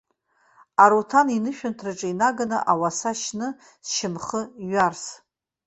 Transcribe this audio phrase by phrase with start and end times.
[0.83, 3.47] Аруҭан инышәынҭраҿы инаганы ауаса шьны,
[3.87, 5.05] сшьамхы ҩарс.